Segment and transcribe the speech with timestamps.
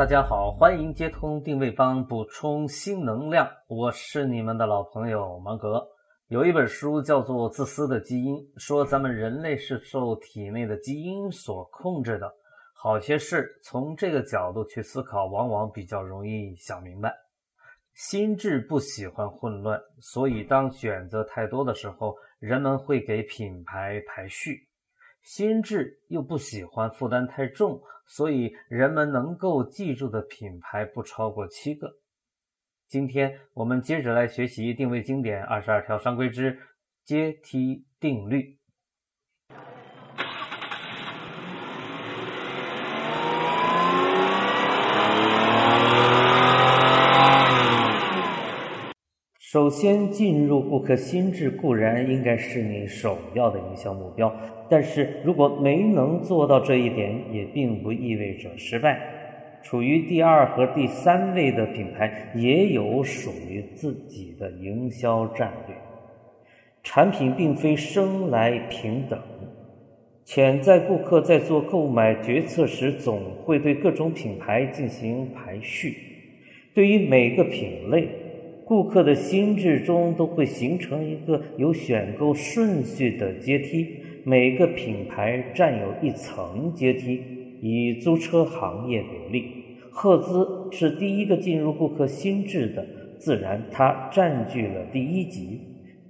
[0.00, 3.46] 大家好，欢迎接通定位帮，补充新能量。
[3.68, 5.86] 我是你们的老朋友芒格。
[6.28, 12.32] 有一本书叫做《自私的基因》，说咱们人类是受体内的基因所控制的。
[12.74, 17.14] 好些事从这个角度去思考，往往比较容易想明白。
[17.92, 24.54] 心智不喜欢混乱，所以当选择太多的时候，人们会给品牌排序；
[25.22, 31.90] 心智又不喜欢负担太重，所以人们能够记住的品牌不超过七个。
[32.86, 36.58] 今天我们接着来学习定位经典二十二条商规之
[37.04, 38.59] 阶梯定律。
[49.52, 54.32] 首先，进入顾客心智固然应该是你首要的营销目标，
[54.68, 59.00] 但是如果没能做到这一点，也并不意味着失败。
[59.60, 65.74] 处于第二和第三位的品牌也有属于自己的营销战略。
[66.84, 69.18] 产品并非生来平等，
[70.24, 75.96] 潜在顾客在做购买决策时，总会对各种品牌进行排序。
[76.72, 78.06] 对于每个品类，
[78.70, 83.84] 顾客的心智中都会形成一个有选购顺序的阶梯，
[84.22, 87.20] 每个品牌占有一层阶梯。
[87.60, 89.50] 以租车行业为例，
[89.90, 92.86] 赫兹是第一个进入顾客心智的，
[93.18, 95.58] 自然它占据了第一级。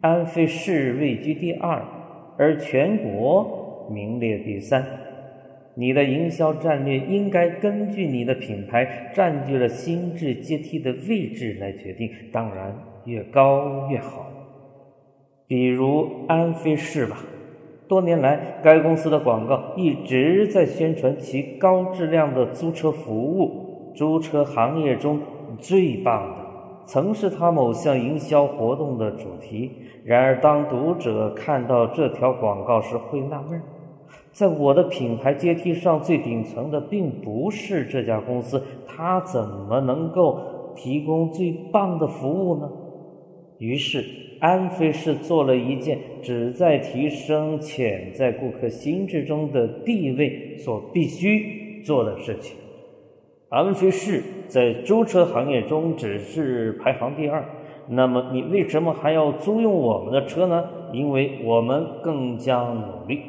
[0.00, 1.80] 安飞士位居第二，
[2.36, 4.84] 而全国名列第三。
[5.78, 14.26] 你的营销战略应该根据你的品牌占据了心智阶梯的位置来决定，当然越高越好。
[15.46, 17.18] 比如安飞士吧。
[17.86, 25.20] 多年来，该公司的广告一直在宣传其高质量的租车服务，租车行业中
[25.60, 26.36] 最棒的，
[26.84, 29.70] 曾是他某项营销活动的主题。
[30.04, 33.62] 然而，当读者看到这条广告时，会纳闷：
[34.38, 40.38] 在我的品牌阶梯上最顶层的并不是这家公司，它怎么能够
[40.76, 42.70] 提供最棒的服务呢？
[43.58, 44.04] 于是。
[44.40, 52.56] 安飞士做了一件旨在提升潜在顾客心智中的地位所必须做的事情。
[53.48, 57.44] 安飞士在租车行业中只是排行第二，
[57.88, 60.64] 那么你为什么还要租用我们的车呢？
[60.92, 63.20] 因为我们更加努力。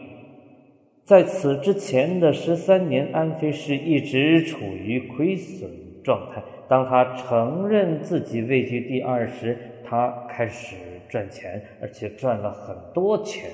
[1.10, 5.68] 在此之前的十三年，安飞士一直处于亏损
[6.04, 6.44] 状态。
[6.68, 10.76] 当他承认自己位居第二时，他开始。
[11.10, 13.50] 赚钱，而且赚了很多钱。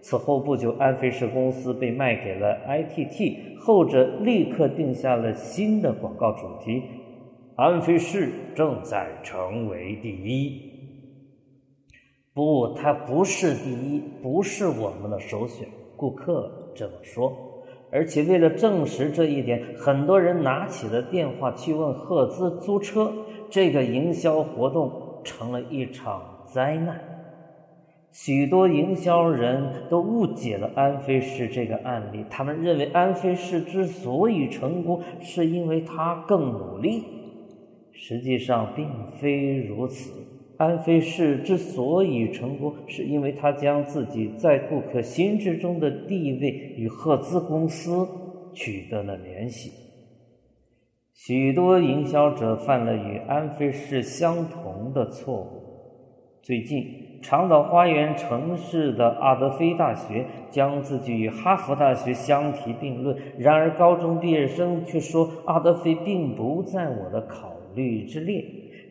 [0.00, 6.82] 此后不久，安飞士公司被卖给了 ITT，后者立刻定下了新的广告主题：
[7.54, 10.60] 安飞士正在成为第一。
[12.34, 15.68] 不，它不是第一，不是我们的首选。
[15.94, 17.32] 顾客这么说。
[17.90, 23.12] 而且为了证实这一点，很多人拿起了电话去问赫兹租车。
[23.50, 26.22] 这个营销活动成了一场。
[26.46, 26.98] 灾难，
[28.10, 32.24] 许多营销人都误解了安飞士这个案例。
[32.30, 37.04] 他们认为安飞士之所以成功，是因为他更努力。
[37.92, 38.88] 实际上并
[39.20, 40.10] 非如此。
[40.58, 48.06] 安飞士之所以成功，是因为他将自己在顾客心智中的地位与赫兹公司
[48.52, 49.70] 取得了联系。
[51.14, 55.62] 许多营销者犯了与安飞士相同的错误。
[56.42, 56.84] 最近，
[57.22, 63.16] 长岛花园城市的阿德菲大学将自己与哈佛大学相提并论。
[63.38, 68.44] 然而，高中毕业生却说阿德菲并不在我的考虑之列。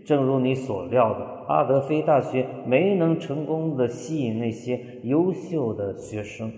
[0.08, 6.50] 正如你所料的，阿德菲大学没能成功的吸引那些优秀的学生。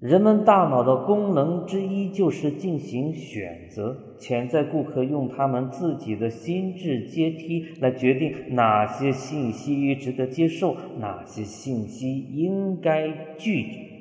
[0.00, 4.14] 人们大脑的功能之一就是进行选择。
[4.18, 13.95] 潜在顾客用他们自己的心智阶梯来决定哪些信息值得接受，哪些信息应该拒绝。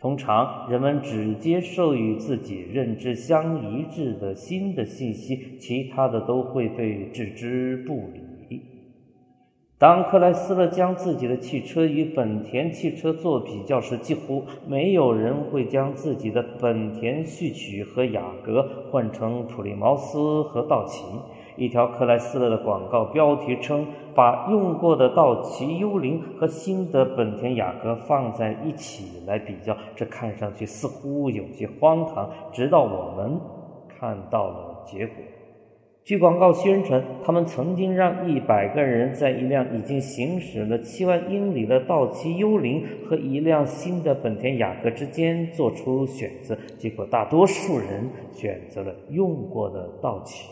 [0.00, 8.62] 通常，人们只接受与自己认知相一致的新的信息，其他的都会被置之不理。
[9.76, 21.04] 当克莱斯勒将自己的汽车与本田汽车做比较时，几乎没有人会将自己的本田序曲和雅阁换成普利茅斯和道奇。
[21.58, 23.84] 一条克莱斯勒的广告标题称
[24.14, 33.38] ：“把用过的道奇幽灵和新的本田雅阁放在一起来比较，这看上去似乎有些荒唐。”直到我们
[33.88, 35.16] 看到了结果。
[36.04, 50.48] 据广告宣传，他们曾经让一百个人在一辆已经行驶了七万英里的道奇幽灵和一辆新的本田雅阁之间做出选择，结果大多数人选择了用过的道奇。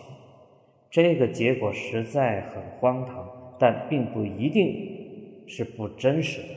[0.91, 3.29] 这个结果实在很荒唐，
[3.59, 6.49] 但并不一定是不真实的。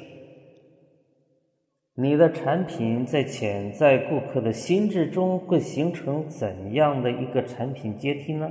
[1.95, 8.49] 你的产品在潜在顾客的心智中会形成怎样的一个产品阶梯呢？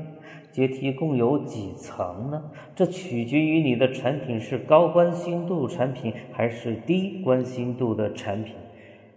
[0.53, 2.51] 阶梯共有几层呢？
[2.75, 8.55] 这取决于你的产品是高关心度产品还是低关心度的产品。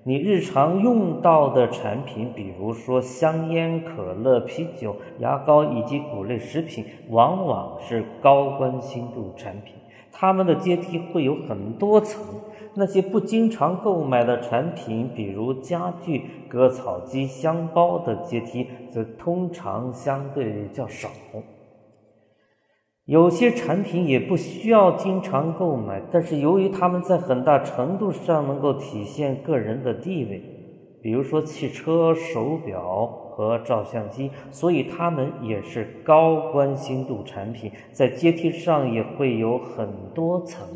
[0.03, 9.75] 你日常用到的产品，比如说香烟、可乐、啤酒、牙膏以及谷类食品，往往是高关心度产品。
[10.11, 12.23] 它们的阶梯会有很多层。
[12.73, 21.09] 那些不经常购买的产品，比如家具、割草机、香包的阶梯，则通常相对较少。
[23.05, 30.41] 有些产品也不需要经常购买，但是由于它们在很大程度上能够体现个人的地位，
[31.01, 40.67] 比如说汽车、手表和照相机，所以它们也是高关心度产品，在阶梯上也会有很多层。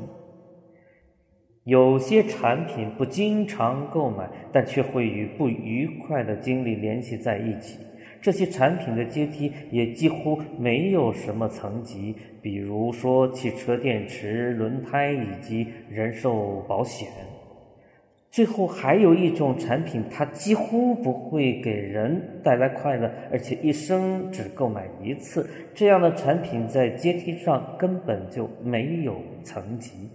[1.64, 7.80] 有些产品不经常购买，但却会与不愉快的经历联系在一起。
[8.26, 17.08] 这些产品的阶梯也几乎没有什么层级，比如说汽车电池、轮胎以及人寿保险。
[18.32, 25.48] 最后还有一种产品，它几乎不会给人带来快乐，而且一生只购买一次。
[25.76, 30.10] 这样的产品在阶梯上根本就没有层级。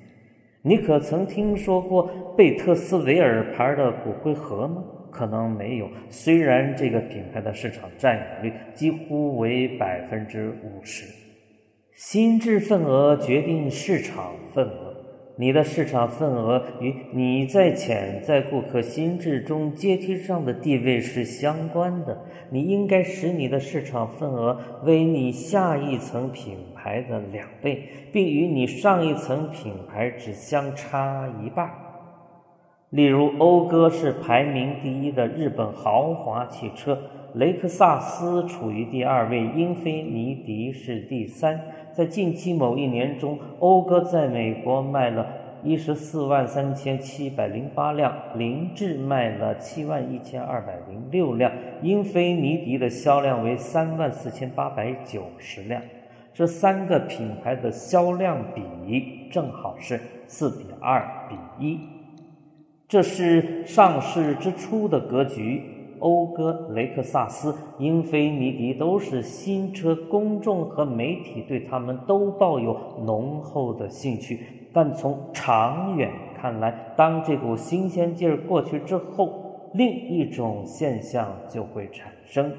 [0.63, 4.83] 你可曾听说过贝特斯维尔牌的骨灰盒吗？
[5.11, 11.05] 可能没有，虽然这个品牌的市场占有率几乎为百分之五十。
[11.95, 14.97] 心智份额决定市场份额，
[15.37, 22.19] 你的市场份额与你在潜在顾客心智中阶梯上的地位是相关的。
[22.51, 31.71] 你应该使你的市场份额为你下一层品牌的两倍，并与你上一层品牌只相差一半。
[32.91, 36.99] 例如，讴歌是排名第一的日本豪华汽车，
[37.35, 41.61] 雷克萨斯处于第二位，英菲尼迪是第三。
[41.93, 45.25] 在近期某一年中，讴歌在美国卖了
[45.63, 51.53] 一十四万三千七百零八辆，凌志卖了七万一千二百零六辆，
[51.83, 55.81] 英菲尼迪的销量为三万四千八百九十辆。
[56.35, 61.79] 这三个品牌的销量比正好是四比二比一。
[62.91, 65.63] 这是上市之初的格局。
[66.01, 74.41] 讴歌、雷克萨斯、英菲尼迪都是新车，公众和媒体对他们都抱有浓厚的兴趣。
[74.73, 82.51] 但从长远看来，当这股新鲜劲儿过去之后，另一种现象就会产生，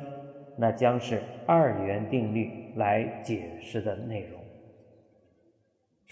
[0.56, 4.41] 那将是二元定律来解释的内容。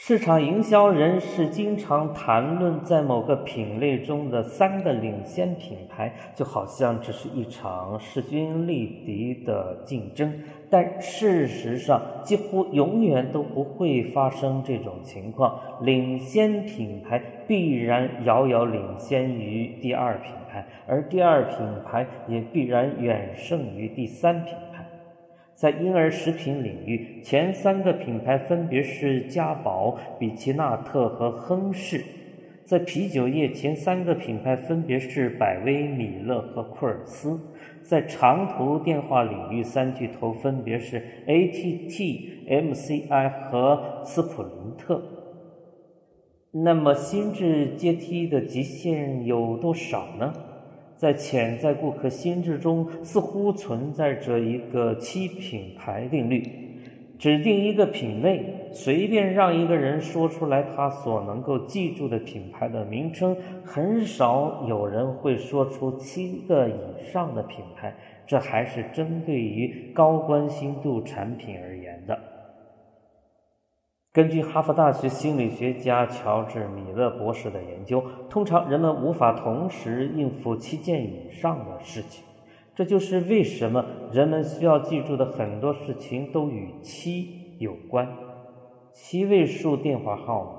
[0.01, 10.34] 市场营销人士经常谈论在某个品类中的三个领先品牌，就好像这是一场势均力敌的竞争。
[10.70, 15.60] 但事实上，几乎永远都不会发生这种情况。
[15.82, 24.68] 领先品牌必然遥遥领先于第二品牌，而第二品牌也必然远胜于第三品牌。
[25.59, 31.99] 在婴儿食品领域，前三个品牌分别是嘉宝、比奇纳特和亨氏；
[32.63, 37.37] 在啤酒业，前三个品牌分别是百威、米勒和库尔斯；
[37.83, 45.03] 在长途电话领域，三巨头分别是 AT&T、MCI 和斯普林特。
[46.51, 50.33] 那么，心智阶梯的极限有多少呢？
[51.00, 56.44] 在潜在顾客心智中，似乎存在着一个七品牌定律：
[57.18, 67.96] 指定一个品类，随便让一个人说出来他所能够记住的品牌的名称，很少有人会说出七个以上的品牌。
[68.27, 72.20] 这还是针对于高关心度产品而言的。
[74.11, 82.25] 根据哈佛大学心理学家乔治·米勒博士的研究，通常人们无法同时应付七件以上的事情。
[82.73, 88.07] 这就是为什么人们需要记住的很多事情都与七有关。
[88.93, 90.51] 七位数电话号码、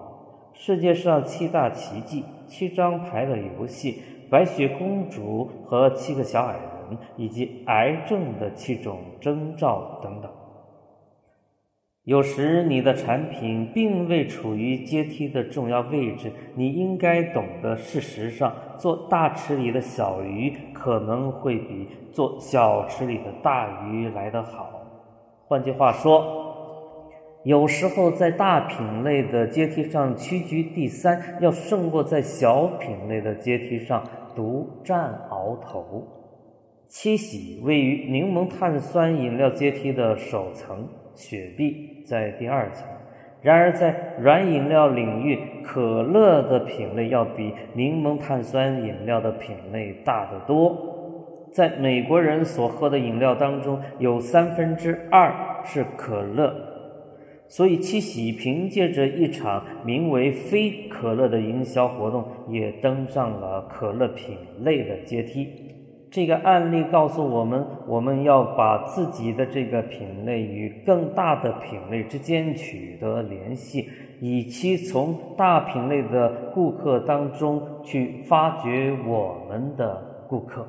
[0.54, 10.30] 世界上七大奇迹、七张牌的游戏、白雪公主和七个小矮人，以及癌症的七种征兆等等。
[12.10, 24.72] 有时你的产品并未处于阶梯的重要位置，你应该懂得，事实上，做大池里的小鱼可能会比做小池里的大鱼来得好。
[25.46, 26.52] 换句话说，
[27.44, 34.02] 有时候在大品类的阶梯上屈居第三，要胜过在小品类的阶梯上
[34.34, 36.04] 独占鳌头。
[36.88, 40.88] 七喜位于柠檬碳酸饮料阶梯的首层。
[41.14, 42.86] 雪碧在第二层，
[43.42, 50.96] 然而在软饮料领域，可乐的品类要比柠檬碳酸饮料的品类大得多。
[51.52, 56.54] 在美国人所喝的饮料当中，有三分之二是可乐，
[57.48, 65.69] 所以七喜凭借着一场名为“非可乐”的营销活动，也登上了可乐品类的阶梯。
[66.10, 73.88] 这个案例告诉我们，我们要把自己的这个品类与更大的品类之间取得联系，
[74.20, 80.66] 以期从大品类的顾客当中去发掘我们的顾客。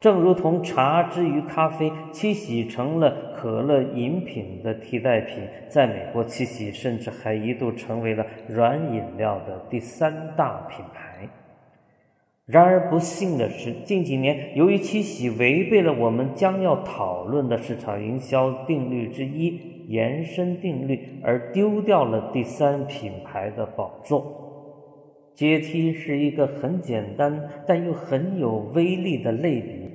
[0.00, 5.42] 正如同茶之于咖啡，七喜成了可乐饮品的替代品。
[5.66, 11.07] 在美国，七喜甚至还一度成为了软饮料的第三大品牌。
[12.48, 24.46] 然而不幸的是，近几年由于七喜违背了我们将要讨论的市场营销定律之一——延伸定律，而丢掉了第三品牌的宝座。
[25.34, 29.87] 阶梯是一个很简单但又很有威力的类比，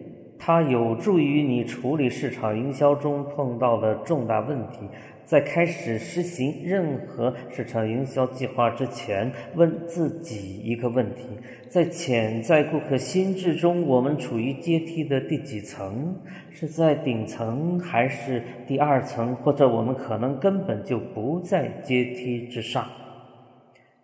[0.46, 4.80] 它有助于你处理市场营销中碰到的重大问题。
[5.24, 11.22] 在开始实行任何市场营销计划之前，问自己一个问题：
[11.70, 16.14] 在潜在顾客心智中，我们处于阶梯的第几层？
[16.52, 19.34] 是在顶层，还是第二层？
[19.38, 22.86] 或者我们可能根本就不在阶梯之上？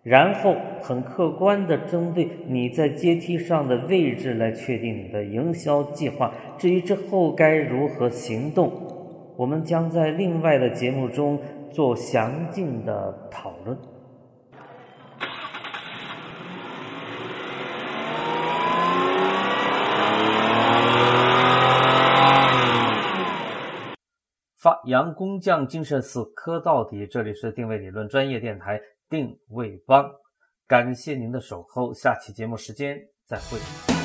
[0.02, 6.34] 然后很客观的针对你在阶梯上的位置来确定你的营销计划。
[6.58, 8.72] 至于之后该如何行动？
[9.36, 11.38] 我们将在另外的节目中
[11.70, 13.78] 做详尽的讨论。
[24.62, 27.06] 发扬工匠精神，死磕到底。
[27.06, 28.80] 这里是定位理论专业电台
[29.10, 30.10] 定位帮，
[30.68, 31.94] 感谢您的守候。
[31.94, 33.99] 下期节目时间再会。